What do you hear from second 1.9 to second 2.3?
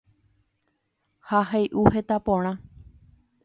heta